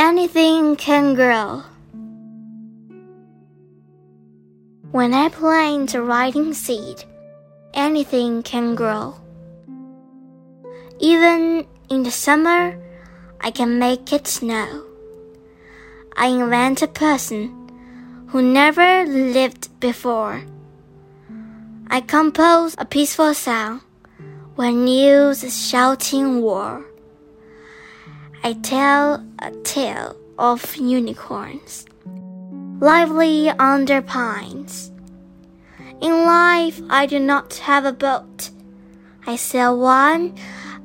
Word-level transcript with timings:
anything 0.00 0.76
can 0.76 1.14
grow. 1.14 1.62
When 4.92 5.12
I 5.12 5.28
plant 5.28 5.92
a 5.92 6.00
writing 6.00 6.54
seed, 6.54 7.04
anything 7.74 8.42
can 8.42 8.74
grow. 8.74 9.16
Even 11.00 11.66
in 11.90 12.02
the 12.02 12.10
summer, 12.10 12.80
I 13.42 13.50
can 13.50 13.78
make 13.78 14.10
it 14.10 14.26
snow. 14.26 14.86
I 16.16 16.28
invent 16.28 16.80
a 16.80 16.88
person 16.88 17.52
who 18.28 18.40
never 18.40 19.04
lived 19.04 19.68
before. 19.80 20.42
I 21.88 22.00
compose 22.00 22.74
a 22.78 22.86
peaceful 22.86 23.34
sound 23.34 23.82
when 24.56 24.86
news 24.86 25.44
is 25.44 25.68
shouting 25.68 26.40
war. 26.40 26.89
I 28.42 28.54
tell 28.54 29.22
a 29.40 29.50
tale 29.64 30.16
of 30.38 30.74
unicorns, 30.74 31.84
lively 32.80 33.50
under 33.50 34.00
pines. 34.00 34.90
In 36.00 36.24
life, 36.24 36.80
I 36.88 37.04
do 37.04 37.18
not 37.18 37.56
have 37.56 37.84
a 37.84 37.92
boat. 37.92 38.48
I 39.26 39.36
sail 39.36 39.78
one 39.78 40.34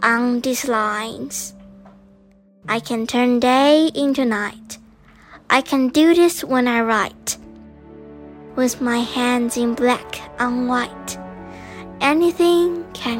on 0.00 0.40
these 0.42 0.68
lines. 0.68 1.52
I 2.68 2.78
can 2.78 3.04
turn 3.04 3.40
day 3.40 3.90
into 3.96 4.24
night. 4.24 4.78
I 5.50 5.60
can 5.60 5.88
do 5.88 6.14
this 6.14 6.44
when 6.44 6.68
I 6.68 6.82
write. 6.82 7.36
With 8.54 8.80
my 8.80 8.98
hands 8.98 9.56
in 9.56 9.74
black 9.74 10.20
on 10.38 10.68
white, 10.68 11.18
anything 12.00 12.84
can 12.92 13.19